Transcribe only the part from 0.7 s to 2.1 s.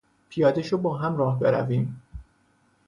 باهم راه برویم!